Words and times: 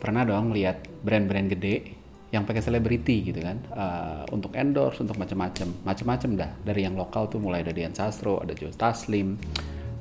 Pernah 0.00 0.24
dong 0.24 0.56
lihat 0.56 0.88
brand-brand 1.04 1.52
gede 1.52 2.00
yang 2.32 2.48
pakai 2.48 2.62
selebriti 2.64 3.26
gitu 3.28 3.44
kan? 3.44 3.58
Uh, 3.70 4.22
untuk 4.32 4.56
endorse 4.56 5.04
untuk 5.04 5.20
macam-macam. 5.20 5.84
Macam-macam 5.84 6.30
dah. 6.40 6.50
Dari 6.64 6.88
yang 6.88 6.96
lokal 6.96 7.28
tuh 7.28 7.38
mulai 7.42 7.60
dari 7.60 7.84
Dian 7.84 7.92
Sastro 7.92 8.40
ada 8.40 8.56
Joe 8.56 8.72
Taslim 8.72 9.36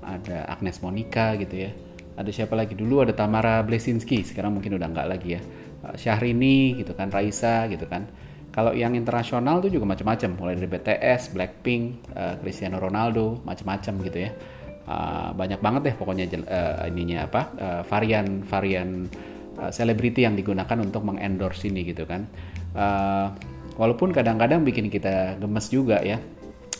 ada 0.09 0.49
Agnes 0.49 0.81
Monica 0.81 1.37
gitu 1.37 1.55
ya. 1.67 1.71
Ada 2.19 2.31
siapa 2.33 2.57
lagi? 2.57 2.75
Dulu 2.75 3.05
ada 3.05 3.13
Tamara 3.15 3.61
Blesinski 3.63 4.25
sekarang 4.25 4.57
mungkin 4.57 4.75
udah 4.75 4.87
nggak 4.89 5.07
lagi 5.07 5.29
ya. 5.37 5.41
Uh, 5.85 5.95
Syahrini 5.95 6.79
gitu 6.79 6.97
kan 6.97 7.13
Raisa 7.13 7.69
gitu 7.69 7.85
kan. 7.85 8.09
Kalau 8.49 8.73
yang 8.73 8.97
internasional 8.97 9.61
tuh 9.61 9.69
juga 9.69 9.85
macam-macam. 9.85 10.29
Mulai 10.35 10.53
dari 10.57 10.69
BTS 10.69 11.37
Blackpink 11.37 12.13
uh, 12.17 12.35
Cristiano 12.41 12.81
Ronaldo 12.81 13.39
macam-macam 13.45 13.93
gitu 14.09 14.19
ya. 14.19 14.31
Uh, 14.89 15.29
banyak 15.37 15.61
banget 15.61 15.81
deh 15.85 15.95
pokoknya 15.95 16.25
uh, 16.49 16.89
ininya 16.89 17.29
apa? 17.29 17.41
Uh, 17.55 17.81
varian 17.85 18.41
varian 18.41 19.05
selebriti 19.67 20.23
uh, 20.23 20.31
yang 20.31 20.35
digunakan 20.39 20.77
untuk 20.79 21.03
mengendorse 21.03 21.67
ini 21.67 21.83
gitu 21.83 22.07
kan. 22.07 22.23
Uh, 22.71 23.35
walaupun 23.75 24.15
kadang-kadang 24.15 24.63
bikin 24.63 24.87
kita 24.87 25.35
gemes 25.35 25.67
juga 25.67 25.99
ya, 25.99 26.23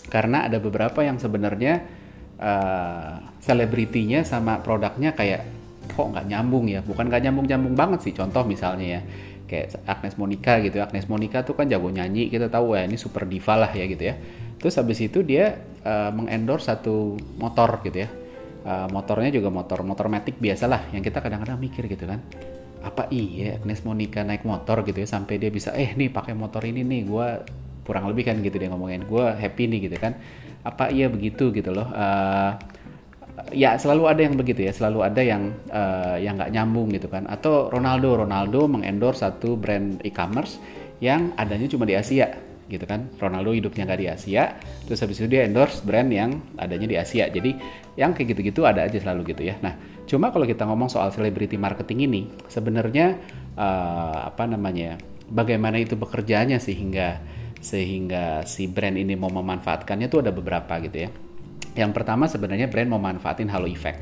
karena 0.08 0.48
ada 0.48 0.64
beberapa 0.64 1.04
yang 1.04 1.20
sebenarnya 1.20 1.84
uh, 2.40 3.20
selebritinya 3.44 4.24
sama 4.24 4.64
produknya 4.64 5.12
kayak 5.12 5.44
kok 5.92 6.08
nggak 6.16 6.26
nyambung 6.30 6.72
ya, 6.72 6.80
bukan 6.86 7.12
nggak 7.12 7.24
nyambung-nyambung 7.28 7.76
banget 7.76 8.00
sih. 8.08 8.14
Contoh 8.16 8.48
misalnya 8.48 9.00
ya, 9.00 9.02
kayak 9.50 9.84
Agnes 9.84 10.16
Monica 10.16 10.60
gitu. 10.64 10.80
Agnes 10.80 11.06
Monica 11.12 11.44
tuh 11.44 11.58
kan 11.60 11.68
jago 11.68 11.92
nyanyi, 11.92 12.32
kita 12.32 12.48
tahu 12.48 12.80
ya 12.80 12.88
ini 12.88 12.96
super 12.96 13.26
diva 13.26 13.60
lah 13.60 13.72
ya 13.74 13.84
gitu 13.90 14.04
ya. 14.08 14.16
Terus 14.60 14.76
habis 14.80 15.00
itu 15.00 15.24
dia 15.24 15.60
uh, 15.84 16.12
mengendorse 16.16 16.72
satu 16.72 17.20
motor 17.40 17.84
gitu 17.84 18.08
ya. 18.08 18.10
Uh, 18.60 18.92
motornya 18.92 19.32
juga 19.32 19.48
motor 19.48 19.88
motor 19.88 20.12
matic 20.12 20.36
biasa 20.36 20.68
lah 20.68 20.84
yang 20.92 21.00
kita 21.00 21.24
kadang-kadang 21.24 21.56
mikir 21.56 21.88
gitu 21.88 22.04
kan 22.04 22.20
apa 22.80 23.12
iya 23.12 23.60
Agnes 23.60 23.84
Monica 23.84 24.24
naik 24.24 24.48
motor 24.48 24.88
gitu 24.88 25.04
ya 25.04 25.08
sampai 25.08 25.36
dia 25.36 25.52
bisa 25.52 25.76
eh 25.76 25.92
nih 25.96 26.08
pakai 26.12 26.32
motor 26.32 26.64
ini 26.64 26.84
nih 26.88 27.02
gue 27.08 27.28
kurang 27.84 28.06
lebih 28.08 28.30
kan 28.30 28.40
gitu 28.40 28.56
dia 28.56 28.70
ngomongin. 28.72 29.04
Gue 29.04 29.26
happy 29.26 29.64
nih 29.68 29.80
gitu 29.90 29.98
kan. 30.00 30.16
Apa 30.64 30.92
iya 30.92 31.08
begitu 31.08 31.52
gitu 31.56 31.72
loh 31.72 31.88
uh, 31.92 32.52
ya 33.56 33.80
selalu 33.80 34.12
ada 34.12 34.22
yang 34.22 34.36
begitu 34.36 34.68
ya 34.68 34.76
selalu 34.76 35.00
ada 35.08 35.22
yang 35.24 35.56
uh, 35.72 36.20
yang 36.20 36.36
nggak 36.40 36.52
nyambung 36.52 36.88
gitu 36.96 37.08
kan. 37.12 37.28
Atau 37.28 37.68
Ronaldo 37.72 38.24
Ronaldo 38.24 38.68
mengendorse 38.68 39.24
satu 39.24 39.60
brand 39.60 40.00
e-commerce 40.04 40.60
yang 41.00 41.32
adanya 41.40 41.68
cuma 41.72 41.88
di 41.88 41.96
Asia 41.96 42.32
gitu 42.70 42.86
kan. 42.86 43.10
Ronaldo 43.18 43.52
hidupnya 43.52 43.88
nggak 43.88 44.00
di 44.00 44.08
Asia 44.08 44.44
terus 44.86 45.02
habis 45.02 45.20
itu 45.20 45.28
dia 45.28 45.44
endorse 45.44 45.84
brand 45.84 46.08
yang 46.08 46.40
adanya 46.56 46.88
di 46.88 46.96
Asia. 46.96 47.28
Jadi 47.28 47.56
yang 48.00 48.16
kayak 48.16 48.36
gitu-gitu 48.36 48.64
ada 48.64 48.88
aja 48.88 48.96
selalu 49.00 49.36
gitu 49.36 49.44
ya. 49.48 49.60
Nah 49.60 49.76
cuma 50.10 50.34
kalau 50.34 50.50
kita 50.50 50.66
ngomong 50.66 50.90
soal 50.90 51.14
celebrity 51.14 51.56
marketing 51.56 52.10
ini 52.10 52.22
sebenarnya 52.50 53.22
uh, 53.54 54.26
apa 54.26 54.50
namanya 54.50 54.98
bagaimana 55.30 55.78
itu 55.78 55.94
bekerjanya 55.94 56.58
sehingga 56.58 57.22
sehingga 57.62 58.42
si 58.50 58.66
brand 58.66 58.98
ini 58.98 59.14
mau 59.14 59.30
memanfaatkannya 59.30 60.08
tuh 60.10 60.26
ada 60.26 60.32
beberapa 60.34 60.80
gitu 60.82 61.06
ya. 61.06 61.10
Yang 61.78 61.92
pertama 61.92 62.26
sebenarnya 62.26 62.72
brand 62.72 62.90
mau 62.90 63.00
manfaatin 63.00 63.52
halo 63.52 63.70
effect. 63.70 64.00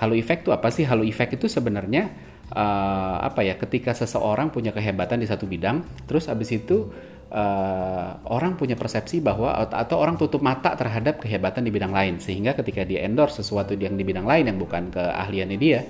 Halo 0.00 0.16
effect 0.16 0.48
itu 0.48 0.50
apa 0.54 0.70
sih? 0.70 0.86
Halo 0.86 1.02
effect 1.04 1.36
itu 1.36 1.50
sebenarnya 1.50 2.08
uh, 2.54 3.16
apa 3.20 3.42
ya 3.42 3.58
ketika 3.58 3.96
seseorang 3.96 4.52
punya 4.54 4.70
kehebatan 4.70 5.20
di 5.20 5.26
satu 5.26 5.48
bidang 5.48 5.82
terus 6.06 6.28
abis 6.28 6.52
itu 6.54 6.88
uh, 7.32 8.20
orang 8.28 8.54
punya 8.60 8.76
persepsi 8.76 9.24
bahwa 9.24 9.56
atau 9.56 9.96
orang 9.98 10.20
tutup 10.20 10.44
mata 10.44 10.76
terhadap 10.76 11.24
kehebatan 11.24 11.64
di 11.64 11.72
bidang 11.72 11.90
lain. 11.90 12.20
Sehingga 12.20 12.52
ketika 12.52 12.84
dia 12.84 13.02
endorse 13.08 13.40
sesuatu 13.40 13.72
yang 13.74 13.96
di 13.96 14.04
bidang 14.04 14.28
lain 14.28 14.52
yang 14.52 14.58
bukan 14.60 14.92
keahliannya 14.92 15.58
dia 15.58 15.80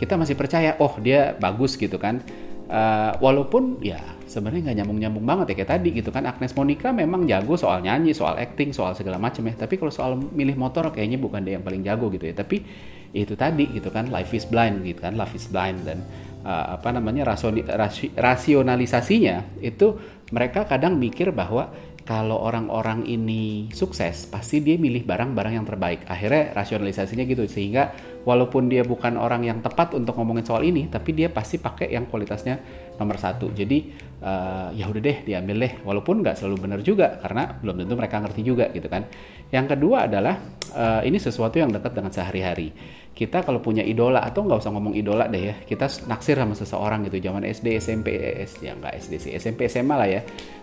kita 0.00 0.14
masih 0.16 0.34
percaya 0.38 0.80
oh 0.80 0.96
dia 0.98 1.36
bagus 1.36 1.76
gitu 1.76 2.00
kan. 2.00 2.24
Uh, 2.68 3.16
walaupun 3.24 3.80
ya 3.80 3.96
sebenarnya 4.28 4.68
nggak 4.68 4.76
nyambung 4.84 4.98
nyambung 5.00 5.24
banget 5.24 5.56
ya 5.56 5.64
kayak 5.64 5.70
tadi 5.78 5.88
gitu 5.92 6.12
kan. 6.12 6.24
Agnes 6.28 6.52
Monica 6.52 6.92
memang 6.92 7.24
jago 7.24 7.56
soal 7.56 7.80
nyanyi 7.80 8.12
soal 8.12 8.36
acting 8.36 8.72
soal 8.76 8.92
segala 8.92 9.16
macam 9.20 9.44
ya. 9.48 9.56
Tapi 9.56 9.80
kalau 9.80 9.92
soal 9.92 10.16
milih 10.16 10.56
motor 10.56 10.92
kayaknya 10.92 11.16
bukan 11.20 11.44
dia 11.44 11.56
yang 11.56 11.64
paling 11.64 11.80
jago 11.84 12.12
gitu 12.12 12.28
ya. 12.28 12.36
Tapi 12.36 12.60
itu 13.08 13.32
tadi 13.40 13.64
gitu 13.72 13.88
kan 13.88 14.12
life 14.12 14.36
is 14.36 14.44
blind 14.44 14.84
gitu 14.84 15.00
kan. 15.00 15.16
Life 15.16 15.32
is 15.32 15.48
blind 15.48 15.80
dan 15.88 16.04
uh, 16.48 16.80
apa 16.80 16.88
namanya 16.96 17.36
rasoni, 17.36 17.60
rasi, 17.60 18.08
rasionalisasinya 18.16 19.60
itu 19.60 20.00
mereka 20.32 20.64
kadang 20.64 20.96
mikir 20.96 21.28
bahwa 21.36 21.68
kalau 22.08 22.40
orang-orang 22.40 23.04
ini 23.04 23.68
sukses 23.68 24.24
pasti 24.32 24.64
dia 24.64 24.80
milih 24.80 25.04
barang-barang 25.04 25.60
yang 25.60 25.68
terbaik. 25.68 26.08
Akhirnya 26.08 26.56
rasionalisasinya 26.56 27.28
gitu 27.28 27.44
sehingga 27.44 27.92
walaupun 28.24 28.72
dia 28.72 28.80
bukan 28.80 29.20
orang 29.20 29.44
yang 29.44 29.60
tepat 29.60 29.92
untuk 29.92 30.16
ngomongin 30.16 30.40
soal 30.40 30.64
ini 30.64 30.88
tapi 30.88 31.12
dia 31.12 31.28
pasti 31.28 31.60
pakai 31.60 31.92
yang 31.92 32.08
kualitasnya 32.08 32.64
nomor 32.96 33.20
satu. 33.20 33.52
Jadi 33.52 33.92
uh, 34.24 34.72
ya 34.72 34.88
udah 34.88 35.02
deh 35.04 35.18
diambil 35.20 35.68
deh. 35.68 35.72
Walaupun 35.84 36.24
nggak 36.24 36.40
selalu 36.40 36.56
benar 36.64 36.80
juga 36.80 37.20
karena 37.20 37.60
belum 37.60 37.84
tentu 37.84 37.92
mereka 38.00 38.24
ngerti 38.24 38.40
juga 38.40 38.72
gitu 38.72 38.88
kan. 38.88 39.04
Yang 39.52 39.76
kedua 39.76 40.08
adalah 40.08 40.40
uh, 40.72 41.04
ini 41.04 41.20
sesuatu 41.20 41.60
yang 41.60 41.68
dekat 41.68 41.92
dengan 41.92 42.08
sehari-hari 42.08 42.72
kita 43.14 43.42
kalau 43.42 43.58
punya 43.58 43.82
idola 43.82 44.22
atau 44.22 44.46
nggak 44.46 44.62
usah 44.62 44.70
ngomong 44.70 44.94
idola 44.94 45.26
deh 45.26 45.50
ya 45.50 45.54
kita 45.66 45.90
naksir 46.06 46.38
sama 46.38 46.54
seseorang 46.54 47.02
gitu. 47.10 47.18
Zaman 47.18 47.42
SD 47.42 47.74
SMP 47.82 48.14
S 48.44 48.62
ya 48.62 48.78
nggak 48.78 48.94
SD 48.94 49.12
sih 49.18 49.30
SMP 49.34 49.66
SMA 49.66 49.94
lah 49.98 50.06
ya. 50.06 50.20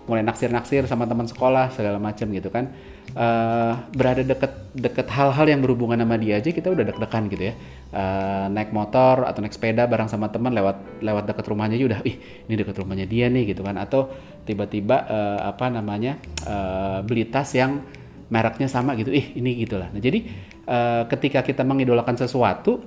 Mulai 0.08 0.24
naksir 0.24 0.48
naksir 0.54 0.88
sama 0.88 1.04
teman 1.04 1.28
sekolah 1.28 1.76
segala 1.76 2.00
macam 2.00 2.32
gitu 2.32 2.48
kan. 2.48 2.72
Uh, 3.16 3.76
berada 3.94 4.26
deket 4.26 4.52
deket 4.74 5.08
hal-hal 5.14 5.46
yang 5.46 5.62
berhubungan 5.62 6.00
sama 6.00 6.18
dia 6.18 6.42
aja 6.42 6.50
kita 6.50 6.72
udah 6.72 6.84
deg-degan 6.88 7.24
gitu 7.28 7.44
ya. 7.52 7.54
Uh, 7.92 8.48
naik 8.52 8.72
motor 8.72 9.28
atau 9.28 9.44
naik 9.44 9.52
sepeda 9.52 9.84
bareng 9.86 10.08
sama 10.08 10.32
teman 10.32 10.56
lewat 10.56 11.04
lewat 11.04 11.24
deket 11.28 11.46
rumahnya 11.52 11.76
aja 11.76 11.86
udah 11.92 12.00
ih 12.08 12.16
ini 12.48 12.56
deket 12.56 12.76
rumahnya 12.80 13.06
dia 13.06 13.28
nih 13.28 13.52
gitu 13.52 13.68
kan. 13.68 13.76
Atau 13.76 14.16
tiba-tiba 14.48 15.04
uh, 15.12 15.40
apa 15.52 15.68
namanya 15.68 16.16
uh, 16.48 17.04
beli 17.04 17.28
tas 17.28 17.52
yang 17.52 17.84
mereknya 18.30 18.66
sama 18.66 18.98
gitu 18.98 19.14
ih 19.14 19.38
ini 19.38 19.62
gitulah 19.62 19.90
nah 19.94 20.02
jadi 20.02 20.26
uh, 20.68 21.04
ketika 21.10 21.42
kita 21.42 21.62
mengidolakan 21.66 22.18
sesuatu 22.18 22.82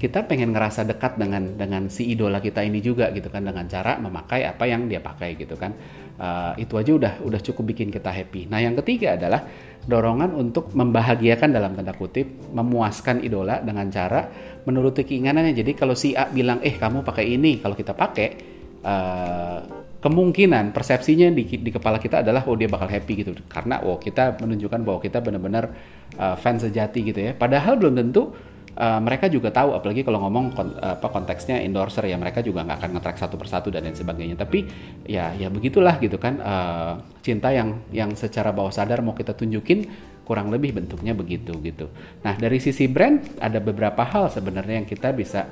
kita 0.00 0.24
pengen 0.24 0.56
ngerasa 0.56 0.88
dekat 0.88 1.20
dengan 1.20 1.60
dengan 1.60 1.92
si 1.92 2.08
idola 2.08 2.40
kita 2.40 2.64
ini 2.64 2.80
juga 2.80 3.12
gitu 3.12 3.28
kan 3.28 3.44
dengan 3.44 3.68
cara 3.68 4.00
memakai 4.00 4.48
apa 4.48 4.64
yang 4.64 4.88
dia 4.88 5.04
pakai 5.04 5.36
gitu 5.36 5.60
kan. 5.60 5.76
Uh, 6.20 6.52
itu 6.56 6.76
aja 6.76 6.92
udah 6.96 7.12
udah 7.20 7.40
cukup 7.44 7.76
bikin 7.76 7.92
kita 7.92 8.08
happy. 8.08 8.48
Nah 8.48 8.64
yang 8.64 8.72
ketiga 8.80 9.20
adalah 9.20 9.44
dorongan 9.84 10.32
untuk 10.36 10.72
membahagiakan 10.72 11.52
dalam 11.52 11.76
tanda 11.76 11.92
kutip 11.92 12.28
memuaskan 12.52 13.20
idola 13.20 13.60
dengan 13.60 13.92
cara 13.92 14.24
menuruti 14.64 15.04
keinginannya. 15.04 15.52
Jadi 15.52 15.72
kalau 15.76 15.92
si 15.92 16.16
A 16.16 16.32
bilang 16.32 16.64
eh 16.64 16.80
kamu 16.80 17.04
pakai 17.04 17.36
ini 17.36 17.60
kalau 17.60 17.76
kita 17.76 17.92
pakai 17.92 18.49
uh, 18.84 19.58
kemungkinan 20.00 20.72
persepsinya 20.72 21.28
di, 21.28 21.44
di 21.44 21.70
kepala 21.70 22.00
kita 22.00 22.24
adalah 22.24 22.48
oh 22.48 22.56
dia 22.56 22.66
bakal 22.66 22.88
happy 22.88 23.20
gitu. 23.20 23.36
Karena 23.46 23.84
oh 23.84 24.00
kita 24.00 24.40
menunjukkan 24.40 24.80
bahwa 24.80 24.98
kita 24.98 25.20
benar-benar 25.20 25.64
uh, 26.16 26.36
fans 26.40 26.64
sejati 26.64 27.04
gitu 27.04 27.20
ya. 27.20 27.32
Padahal 27.36 27.76
belum 27.76 28.00
tentu 28.00 28.32
uh, 28.80 29.00
mereka 29.04 29.28
juga 29.28 29.52
tahu. 29.52 29.76
Apalagi 29.76 30.00
kalau 30.00 30.24
ngomong 30.24 30.44
kon, 30.56 30.68
apa 30.80 31.06
konteksnya 31.12 31.60
endorser 31.60 32.08
ya. 32.08 32.16
Mereka 32.16 32.40
juga 32.40 32.64
nggak 32.64 32.78
akan 32.80 32.90
ngetrack 32.96 33.18
satu 33.20 33.36
persatu 33.36 33.68
dan 33.68 33.84
lain 33.84 33.96
sebagainya. 33.96 34.40
Tapi 34.40 34.64
ya 35.04 35.36
ya 35.36 35.52
begitulah 35.52 36.00
gitu 36.00 36.16
kan. 36.16 36.40
Uh, 36.40 36.92
cinta 37.20 37.52
yang 37.52 37.84
yang 37.92 38.16
secara 38.16 38.56
bawah 38.56 38.72
sadar 38.72 39.04
mau 39.04 39.12
kita 39.12 39.36
tunjukin 39.36 40.08
kurang 40.24 40.48
lebih 40.54 40.78
bentuknya 40.78 41.10
begitu 41.10 41.58
gitu. 41.60 41.90
Nah 42.22 42.38
dari 42.38 42.62
sisi 42.62 42.86
brand 42.86 43.42
ada 43.42 43.58
beberapa 43.58 44.06
hal 44.06 44.30
sebenarnya 44.30 44.78
yang 44.78 44.86
kita 44.86 45.10
bisa 45.10 45.50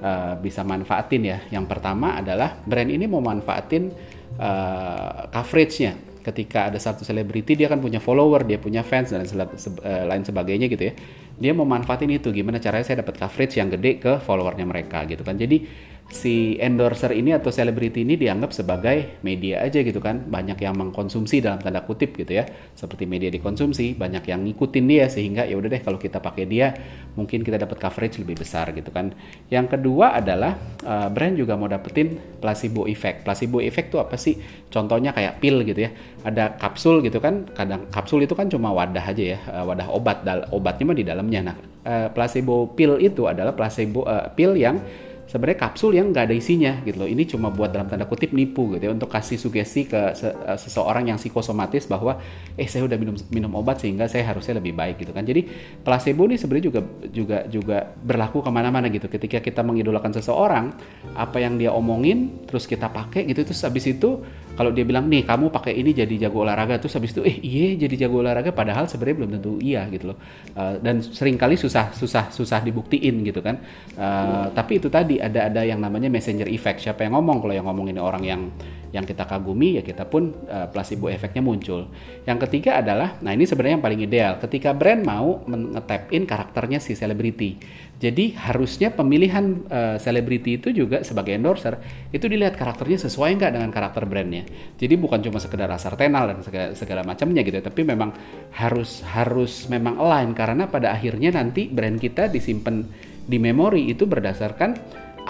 uh, 0.00 0.34
bisa 0.40 0.66
manfaatin 0.66 1.22
ya. 1.22 1.38
Yang 1.52 1.66
pertama 1.70 2.18
adalah 2.18 2.58
brand 2.64 2.90
ini 2.90 3.04
mau 3.06 3.22
manfaatin 3.22 3.92
uh, 4.40 5.30
coveragenya. 5.30 6.08
Ketika 6.20 6.68
ada 6.68 6.76
satu 6.76 7.00
selebriti 7.00 7.56
dia 7.56 7.64
kan 7.64 7.80
punya 7.80 7.96
follower, 7.96 8.44
dia 8.44 8.60
punya 8.60 8.84
fans 8.84 9.08
dan 9.08 9.24
uh, 9.24 10.04
lain 10.04 10.20
sebagainya 10.20 10.68
gitu 10.68 10.92
ya. 10.92 10.94
Dia 11.40 11.52
mau 11.56 11.64
manfaatin 11.64 12.12
itu 12.12 12.28
gimana 12.28 12.60
caranya 12.60 12.84
saya 12.84 13.00
dapat 13.00 13.16
coverage 13.16 13.56
yang 13.56 13.72
gede 13.72 13.96
ke 13.96 14.12
followernya 14.20 14.68
mereka 14.68 15.08
gitu 15.08 15.24
kan. 15.24 15.40
Jadi 15.40 15.64
si 16.10 16.58
endorser 16.58 17.14
ini 17.14 17.30
atau 17.30 17.54
selebriti 17.54 18.02
ini 18.02 18.18
dianggap 18.18 18.50
sebagai 18.50 19.22
media 19.22 19.62
aja 19.62 19.78
gitu 19.80 20.02
kan. 20.02 20.26
Banyak 20.26 20.58
yang 20.58 20.74
mengkonsumsi 20.74 21.38
dalam 21.38 21.62
tanda 21.62 21.86
kutip 21.86 22.18
gitu 22.18 22.34
ya. 22.34 22.44
Seperti 22.74 23.06
media 23.06 23.30
dikonsumsi 23.30 23.94
banyak 23.94 24.26
yang 24.26 24.42
ngikutin 24.42 24.84
dia 24.90 25.06
sehingga 25.06 25.46
ya 25.46 25.54
udah 25.54 25.70
deh 25.70 25.82
kalau 25.82 25.96
kita 25.96 26.18
pakai 26.18 26.44
dia 26.50 26.74
mungkin 27.14 27.46
kita 27.46 27.62
dapat 27.62 27.78
coverage 27.78 28.18
lebih 28.18 28.42
besar 28.42 28.74
gitu 28.74 28.90
kan. 28.90 29.14
Yang 29.48 29.78
kedua 29.78 30.18
adalah 30.18 30.58
uh, 30.82 31.08
brand 31.08 31.38
juga 31.38 31.54
mau 31.54 31.70
dapetin 31.70 32.18
placebo 32.42 32.90
effect. 32.90 33.22
Placebo 33.22 33.62
effect 33.62 33.94
tuh 33.94 34.02
apa 34.02 34.18
sih? 34.18 34.34
Contohnya 34.66 35.14
kayak 35.14 35.38
pil 35.38 35.62
gitu 35.62 35.86
ya. 35.86 35.94
Ada 36.26 36.58
kapsul 36.58 37.06
gitu 37.06 37.22
kan. 37.22 37.46
Kadang 37.54 37.86
kapsul 37.88 38.26
itu 38.26 38.34
kan 38.34 38.50
cuma 38.50 38.74
wadah 38.74 39.06
aja 39.06 39.24
ya 39.24 39.38
uh, 39.46 39.62
wadah 39.62 39.86
obat 39.94 40.26
obatnya 40.50 40.84
mah 40.90 40.98
di 40.98 41.06
dalamnya. 41.06 41.40
Nah 41.46 41.56
uh, 41.86 42.08
placebo 42.10 42.74
pil 42.74 42.98
itu 42.98 43.30
adalah 43.30 43.54
placebo 43.54 44.04
uh, 44.04 44.26
pil 44.34 44.58
yang 44.58 44.82
sebenarnya 45.30 45.58
kapsul 45.62 45.94
yang 45.94 46.10
nggak 46.10 46.26
ada 46.26 46.34
isinya 46.34 46.82
gitu 46.82 47.06
loh. 47.06 47.08
Ini 47.08 47.22
cuma 47.30 47.54
buat 47.54 47.70
dalam 47.70 47.86
tanda 47.86 48.10
kutip 48.10 48.34
nipu 48.34 48.74
gitu 48.74 48.90
ya 48.90 48.92
untuk 48.92 49.06
kasih 49.06 49.38
sugesti 49.38 49.86
ke 49.86 50.10
se 50.18 50.26
uh, 50.26 50.58
seseorang 50.58 51.06
yang 51.06 51.18
psikosomatis 51.22 51.86
bahwa 51.86 52.18
eh 52.58 52.66
saya 52.66 52.82
udah 52.90 52.98
minum 52.98 53.14
minum 53.30 53.54
obat 53.54 53.78
sehingga 53.78 54.10
saya 54.10 54.26
harusnya 54.26 54.58
lebih 54.58 54.74
baik 54.74 55.06
gitu 55.06 55.14
kan. 55.14 55.22
Jadi 55.22 55.46
placebo 55.86 56.26
ini 56.26 56.34
sebenarnya 56.34 56.66
juga 56.66 56.80
juga 57.14 57.38
juga 57.46 57.78
berlaku 57.94 58.42
ke 58.42 58.50
mana-mana 58.50 58.90
gitu. 58.90 59.06
Ketika 59.06 59.38
kita 59.38 59.62
mengidolakan 59.62 60.10
seseorang, 60.18 60.74
apa 61.14 61.38
yang 61.38 61.54
dia 61.54 61.70
omongin 61.70 62.42
terus 62.50 62.66
kita 62.66 62.90
pakai 62.90 63.22
gitu 63.30 63.46
terus 63.46 63.62
habis 63.62 63.86
itu 63.86 64.18
kalau 64.58 64.70
dia 64.74 64.84
bilang 64.84 65.06
nih 65.06 65.22
kamu 65.24 65.48
pakai 65.48 65.76
ini 65.78 65.94
jadi 65.94 66.28
jago 66.28 66.42
olahraga. 66.42 66.76
Terus 66.80 66.94
habis 66.98 67.10
itu 67.16 67.22
eh 67.24 67.36
iya 67.40 67.76
jadi 67.76 68.06
jago 68.06 68.20
olahraga. 68.20 68.50
Padahal 68.52 68.90
sebenarnya 68.90 69.16
belum 69.24 69.30
tentu 69.38 69.52
iya 69.62 69.86
gitu 69.88 70.12
loh. 70.14 70.18
Uh, 70.52 70.76
dan 70.82 71.00
sering 71.00 71.40
kali 71.40 71.54
susah 71.56 71.94
susah 71.94 72.28
susah 72.28 72.60
dibuktiin 72.60 73.24
gitu 73.24 73.40
kan. 73.40 73.58
Uh, 73.96 74.50
tapi 74.52 74.82
itu 74.82 74.92
tadi 74.92 75.16
ada 75.22 75.48
ada 75.48 75.62
yang 75.64 75.80
namanya 75.80 76.12
messenger 76.12 76.48
effect. 76.50 76.84
Siapa 76.84 77.06
yang 77.06 77.16
ngomong? 77.16 77.40
Kalau 77.40 77.54
yang 77.54 77.66
ngomong 77.66 77.86
ini 77.92 78.00
orang 78.00 78.22
yang 78.26 78.42
yang 78.90 79.06
kita 79.06 79.22
kagumi 79.26 79.78
ya 79.78 79.82
kita 79.86 80.06
pun 80.06 80.34
uh, 80.50 80.66
placebo 80.70 81.06
efeknya 81.06 81.42
muncul. 81.42 81.86
Yang 82.26 82.38
ketiga 82.46 82.82
adalah, 82.82 83.18
nah 83.22 83.30
ini 83.30 83.46
sebenarnya 83.46 83.78
yang 83.78 83.84
paling 83.84 84.00
ideal, 84.02 84.32
ketika 84.42 84.74
brand 84.74 85.02
mau 85.06 85.42
ngetap 85.46 86.10
in 86.10 86.26
karakternya 86.26 86.82
si 86.82 86.98
selebriti. 86.98 87.58
Jadi 88.00 88.32
harusnya 88.32 88.96
pemilihan 88.96 89.68
selebriti 90.00 90.56
uh, 90.56 90.58
itu 90.58 90.68
juga 90.72 91.04
sebagai 91.04 91.36
endorser 91.36 91.76
itu 92.08 92.24
dilihat 92.32 92.56
karakternya 92.56 92.96
sesuai 92.96 93.36
nggak 93.36 93.52
dengan 93.60 93.68
karakter 93.68 94.08
brandnya. 94.08 94.48
Jadi 94.80 94.96
bukan 94.96 95.20
cuma 95.20 95.36
sekedar 95.36 95.68
asar 95.68 96.00
tenal 96.00 96.32
dan 96.32 96.40
segala, 96.40 96.72
segala 96.72 97.02
macamnya 97.04 97.44
gitu, 97.44 97.60
tapi 97.60 97.84
memang 97.84 98.16
harus 98.56 99.04
harus 99.04 99.68
memang 99.68 100.00
align 100.00 100.32
karena 100.32 100.64
pada 100.64 100.96
akhirnya 100.96 101.36
nanti 101.36 101.68
brand 101.68 102.00
kita 102.00 102.32
disimpan 102.32 102.88
di 103.30 103.38
memori 103.38 103.92
itu 103.92 104.08
berdasarkan 104.08 104.74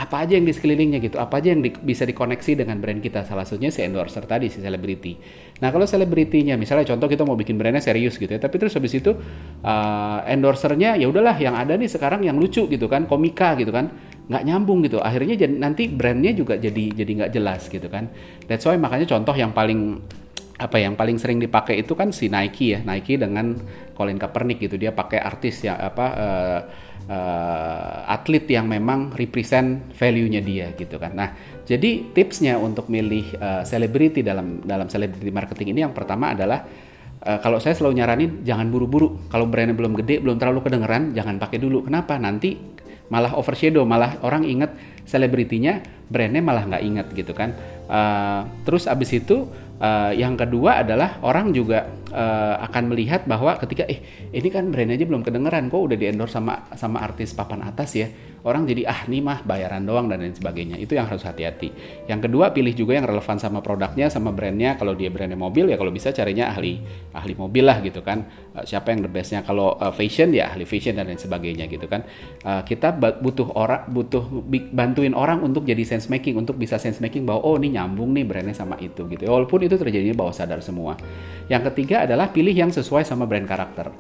apa 0.01 0.25
aja 0.25 0.41
yang 0.41 0.49
di 0.49 0.57
sekelilingnya 0.57 0.97
gitu, 1.05 1.21
apa 1.21 1.45
aja 1.45 1.53
yang 1.53 1.61
di, 1.61 1.77
bisa 1.77 2.09
dikoneksi 2.09 2.65
dengan 2.65 2.81
brand 2.81 3.05
kita. 3.05 3.29
Salah 3.29 3.45
satunya 3.45 3.69
si 3.69 3.85
endorser 3.85 4.25
tadi, 4.25 4.49
si 4.49 4.65
selebriti. 4.65 5.21
Nah 5.61 5.69
kalau 5.69 5.85
selebritinya, 5.85 6.57
misalnya 6.57 6.89
contoh 6.89 7.05
kita 7.05 7.29
mau 7.29 7.37
bikin 7.37 7.61
brandnya 7.61 7.85
serius 7.85 8.17
gitu 8.17 8.33
ya, 8.33 8.41
tapi 8.41 8.57
terus 8.57 8.73
habis 8.73 8.97
itu 8.97 9.13
uh, 9.61 10.25
endorsernya 10.25 10.97
ya 10.97 11.05
udahlah 11.05 11.37
yang 11.37 11.53
ada 11.53 11.77
nih 11.77 11.93
sekarang 11.93 12.25
yang 12.25 12.41
lucu 12.41 12.65
gitu 12.65 12.89
kan, 12.89 13.05
komika 13.05 13.53
gitu 13.61 13.69
kan, 13.69 13.93
nggak 14.33 14.43
nyambung 14.49 14.81
gitu. 14.89 15.05
Akhirnya 15.05 15.37
jadi, 15.37 15.53
nanti 15.53 15.93
brandnya 15.93 16.33
juga 16.33 16.57
jadi 16.57 16.97
jadi 16.97 17.11
nggak 17.21 17.31
jelas 17.37 17.69
gitu 17.69 17.93
kan. 17.93 18.09
That's 18.49 18.65
why 18.65 18.81
makanya 18.81 19.05
contoh 19.05 19.37
yang 19.37 19.53
paling 19.53 20.01
apa 20.61 20.77
yang 20.77 20.93
paling 20.93 21.17
sering 21.17 21.41
dipakai 21.41 21.81
itu 21.81 21.97
kan 21.97 22.13
si 22.13 22.29
Nike 22.29 22.77
ya 22.77 22.85
Nike 22.85 23.17
dengan 23.17 23.57
Colin 23.97 24.21
Kaepernick 24.21 24.61
gitu. 24.61 24.77
Dia 24.77 24.93
pakai 24.93 25.17
artis 25.17 25.65
yang 25.65 25.81
apa 25.81 26.07
uh, 26.13 26.61
uh, 27.09 28.13
atlet 28.13 28.45
yang 28.53 28.69
memang 28.69 29.17
represent 29.17 29.89
value-nya 29.97 30.45
dia 30.45 30.77
gitu 30.77 31.01
kan. 31.01 31.17
Nah 31.17 31.33
jadi 31.65 32.13
tipsnya 32.13 32.61
untuk 32.61 32.93
milih 32.93 33.41
selebriti 33.65 34.21
uh, 34.21 34.27
dalam 34.27 34.61
dalam 34.61 34.87
celebrity 34.93 35.33
marketing 35.33 35.73
ini 35.73 35.81
yang 35.89 35.97
pertama 35.97 36.37
adalah 36.37 36.61
uh, 37.25 37.39
kalau 37.41 37.57
saya 37.57 37.73
selalu 37.73 38.05
nyaranin 38.05 38.31
jangan 38.45 38.69
buru-buru. 38.69 39.33
Kalau 39.33 39.49
brandnya 39.49 39.73
belum 39.73 39.97
gede 40.05 40.21
belum 40.21 40.37
terlalu 40.37 40.61
kedengeran 40.61 41.17
jangan 41.17 41.41
pakai 41.41 41.57
dulu. 41.57 41.89
Kenapa? 41.89 42.21
Nanti 42.21 42.57
malah 43.11 43.35
overshadow 43.35 43.83
malah 43.83 44.23
orang 44.23 44.47
inget 44.47 44.71
selebritinya 45.03 45.83
brandnya 46.07 46.43
malah 46.45 46.69
nggak 46.69 46.83
inget 46.85 47.07
gitu 47.17 47.33
kan. 47.33 47.57
Uh, 47.91 48.47
terus 48.63 48.87
abis 48.87 49.19
itu 49.19 49.51
Uh, 49.81 50.13
yang 50.13 50.37
kedua 50.37 50.85
adalah 50.85 51.25
orang 51.25 51.57
juga 51.57 51.89
uh, 52.13 52.61
akan 52.69 52.93
melihat 52.93 53.25
bahwa 53.25 53.57
ketika 53.57 53.89
eh 53.89 54.29
ini 54.29 54.53
kan 54.53 54.69
brand 54.69 54.93
aja 54.93 55.09
belum 55.09 55.25
kedengeran 55.25 55.73
kok 55.73 55.81
udah 55.81 55.97
di 55.97 56.05
endorse 56.05 56.37
sama 56.37 56.69
sama 56.77 57.01
artis 57.01 57.33
papan 57.33 57.65
atas 57.65 57.97
ya 57.97 58.05
orang 58.45 58.65
jadi 58.65 58.89
ah 58.89 59.05
nih 59.05 59.21
mah 59.21 59.45
bayaran 59.45 59.85
doang 59.85 60.09
dan 60.09 60.21
lain 60.25 60.33
sebagainya. 60.33 60.77
Itu 60.81 60.97
yang 60.97 61.09
harus 61.09 61.25
hati-hati. 61.25 61.73
Yang 62.09 62.31
kedua 62.31 62.53
pilih 62.55 62.73
juga 62.73 62.97
yang 62.97 63.07
relevan 63.07 63.37
sama 63.37 63.61
produknya 63.61 64.09
sama 64.09 64.33
brandnya. 64.33 64.77
Kalau 64.81 64.97
dia 64.97 65.13
brandnya 65.13 65.37
mobil 65.37 65.69
ya 65.69 65.77
kalau 65.77 65.93
bisa 65.93 66.11
carinya 66.11 66.53
ahli 66.53 66.81
ahli 67.13 67.35
mobil 67.37 67.65
lah 67.67 67.81
gitu 67.85 68.01
kan. 68.01 68.25
Uh, 68.57 68.65
siapa 68.65 68.93
yang 68.95 69.05
the 69.05 69.11
bestnya? 69.11 69.45
Kalau 69.45 69.77
uh, 69.77 69.93
fashion 69.93 70.33
ya 70.33 70.53
ahli 70.53 70.65
fashion 70.65 70.97
dan 70.97 71.09
lain 71.09 71.21
sebagainya 71.21 71.69
gitu 71.69 71.85
kan. 71.91 72.05
Uh, 72.45 72.63
kita 72.65 72.97
butuh 72.97 73.53
orang 73.53 73.85
butuh 73.91 74.25
bantuin 74.73 75.13
orang 75.13 75.45
untuk 75.45 75.67
jadi 75.69 75.83
sense 75.85 76.09
making 76.09 76.37
untuk 76.41 76.57
bisa 76.57 76.81
sense 76.81 76.99
making 76.99 77.29
bahwa 77.29 77.45
oh 77.45 77.57
ini 77.61 77.77
nyambung 77.77 78.13
nih 78.17 78.25
brandnya 78.25 78.57
sama 78.57 78.81
itu 78.81 79.05
gitu 79.07 79.29
walaupun 79.29 79.67
itu 79.67 79.77
terjadi 79.77 80.13
bawah 80.17 80.33
sadar 80.33 80.65
semua. 80.65 80.97
Yang 81.51 81.75
ketiga 81.75 82.07
adalah 82.07 82.31
pilih 82.31 82.55
yang 82.55 82.71
sesuai 82.71 83.03
sama 83.03 83.27
brand 83.27 83.45
karakter 83.45 83.91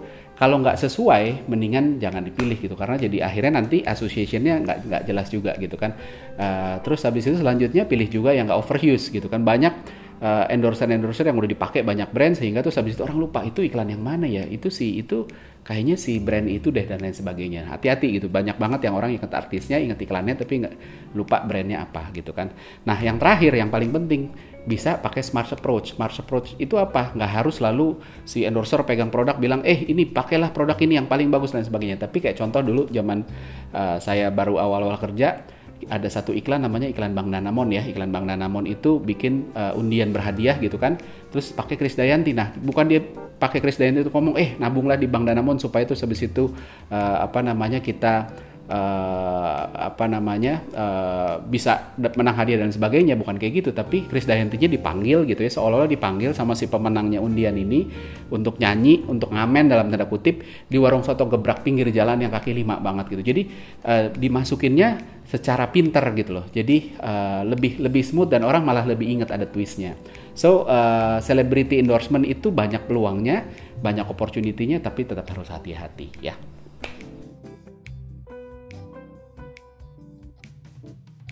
kalau 0.40 0.56
nggak 0.64 0.80
sesuai 0.80 1.44
mendingan 1.52 2.00
jangan 2.00 2.24
dipilih 2.24 2.56
gitu. 2.56 2.72
Karena 2.72 2.96
jadi 2.96 3.28
akhirnya 3.28 3.60
nanti 3.60 3.84
associationnya 3.84 4.64
nggak 4.64 4.78
nggak 4.88 5.02
jelas 5.04 5.28
juga 5.28 5.52
gitu 5.60 5.76
kan. 5.76 5.92
Uh, 6.40 6.80
terus 6.80 7.04
habis 7.04 7.28
itu 7.28 7.36
selanjutnya 7.36 7.84
pilih 7.84 8.08
juga 8.08 8.32
yang 8.32 8.48
nggak 8.48 8.56
overuse 8.56 9.12
gitu 9.12 9.28
kan. 9.28 9.44
Banyak 9.44 9.76
uh, 10.20 10.46
eh, 10.46 10.54
endorser 10.54 10.86
endorser 10.86 11.26
yang 11.26 11.36
udah 11.40 11.50
dipakai 11.50 11.80
banyak 11.82 12.12
brand 12.12 12.36
sehingga 12.36 12.60
tuh 12.60 12.72
habis 12.76 12.94
itu 12.94 13.02
orang 13.02 13.18
lupa 13.18 13.40
itu 13.42 13.64
iklan 13.64 13.88
yang 13.88 14.04
mana 14.04 14.28
ya 14.28 14.44
itu 14.44 14.68
sih 14.68 15.00
itu 15.00 15.24
kayaknya 15.64 15.96
si 15.96 16.20
brand 16.20 16.48
itu 16.48 16.72
deh 16.72 16.84
dan 16.84 17.00
lain 17.00 17.16
sebagainya 17.16 17.68
hati-hati 17.68 18.20
gitu 18.20 18.28
banyak 18.32 18.56
banget 18.56 18.88
yang 18.88 18.94
orang 18.96 19.12
inget 19.12 19.32
artisnya 19.32 19.76
inget 19.80 20.00
iklannya 20.00 20.36
tapi 20.36 20.64
nggak 20.64 20.74
lupa 21.16 21.44
brandnya 21.44 21.84
apa 21.84 22.12
gitu 22.12 22.32
kan 22.36 22.52
nah 22.84 22.96
yang 22.96 23.16
terakhir 23.16 23.52
yang 23.56 23.68
paling 23.72 23.92
penting 23.92 24.32
bisa 24.60 25.00
pakai 25.00 25.24
smart 25.24 25.48
approach. 25.56 25.96
Smart 25.96 26.12
approach 26.20 26.52
itu 26.60 26.76
apa? 26.76 27.16
Nggak 27.16 27.30
harus 27.32 27.56
lalu 27.64 27.96
si 28.28 28.44
endorser 28.44 28.84
pegang 28.84 29.08
produk 29.08 29.40
bilang, 29.40 29.64
eh 29.64 29.88
ini 29.88 30.04
pakailah 30.04 30.52
produk 30.52 30.76
ini 30.84 31.00
yang 31.00 31.08
paling 31.08 31.32
bagus 31.32 31.56
dan 31.56 31.64
sebagainya. 31.64 31.96
Tapi 31.96 32.20
kayak 32.20 32.36
contoh 32.36 32.60
dulu 32.60 32.82
zaman 32.92 33.24
uh, 33.72 33.96
saya 33.96 34.28
baru 34.28 34.60
awal-awal 34.60 35.00
kerja, 35.00 35.40
ada 35.90 36.06
satu 36.06 36.30
iklan 36.30 36.62
namanya 36.62 36.86
iklan 36.86 37.12
Bang 37.12 37.34
Danamon 37.34 37.74
ya. 37.74 37.82
Iklan 37.82 38.14
Bang 38.14 38.30
Danamon 38.30 38.64
itu 38.70 39.02
bikin 39.02 39.50
uh, 39.58 39.74
undian 39.74 40.14
berhadiah 40.14 40.56
gitu 40.62 40.78
kan. 40.78 40.96
Terus 41.34 41.50
pakai 41.50 41.74
Kris 41.74 41.98
Dayanti. 41.98 42.30
Nah, 42.30 42.54
bukan 42.54 42.86
dia 42.86 43.02
pakai 43.42 43.58
Kris 43.58 43.76
Dayanti 43.76 44.06
itu 44.06 44.10
ngomong, 44.14 44.38
eh 44.38 44.54
nabunglah 44.62 44.94
di 44.94 45.10
Bang 45.10 45.26
Danamon 45.26 45.58
supaya 45.58 45.82
itu 45.82 45.98
habis 45.98 46.22
itu 46.22 46.54
uh, 46.94 47.16
apa 47.26 47.42
namanya 47.42 47.82
kita 47.82 48.30
uh, 48.70 49.62
apa 49.74 50.06
namanya 50.06 50.62
uh, 50.72 51.34
bisa 51.42 51.92
menang 51.98 52.38
hadiah 52.38 52.62
dan 52.62 52.70
sebagainya 52.70 53.18
bukan 53.18 53.36
kayak 53.36 53.60
gitu 53.60 53.70
tapi 53.74 54.06
Chris 54.06 54.24
Dayantinya 54.24 54.70
dipanggil 54.70 55.26
gitu 55.26 55.42
ya 55.42 55.50
seolah-olah 55.50 55.90
dipanggil 55.90 56.30
sama 56.32 56.54
si 56.54 56.70
pemenangnya 56.70 57.18
undian 57.18 57.58
ini 57.58 57.90
untuk 58.30 58.62
nyanyi 58.62 59.02
untuk 59.10 59.34
ngamen 59.34 59.66
dalam 59.66 59.90
tanda 59.90 60.06
kutip 60.06 60.46
di 60.70 60.76
warung 60.78 61.02
soto 61.02 61.26
gebrak 61.26 61.66
pinggir 61.66 61.90
jalan 61.90 62.22
yang 62.22 62.30
kaki 62.30 62.54
lima 62.54 62.78
banget 62.78 63.10
gitu 63.18 63.22
jadi 63.26 63.42
uh, 63.84 64.04
dimasukinnya 64.14 65.19
secara 65.30 65.70
pinter 65.70 66.02
gitu 66.18 66.42
loh. 66.42 66.46
Jadi 66.50 66.98
uh, 66.98 67.46
lebih 67.46 67.78
lebih 67.78 68.02
smooth 68.02 68.34
dan 68.34 68.42
orang 68.42 68.66
malah 68.66 68.82
lebih 68.82 69.06
ingat 69.06 69.30
ada 69.30 69.46
twistnya. 69.46 69.94
So 70.34 70.66
uh, 70.66 71.22
celebrity 71.22 71.78
endorsement 71.78 72.26
itu 72.26 72.50
banyak 72.50 72.90
peluangnya 72.90 73.46
banyak 73.80 74.06
opportunity-nya 74.06 74.84
tapi 74.84 75.08
tetap 75.08 75.24
harus 75.32 75.48
hati-hati 75.48 76.12
ya 76.20 76.36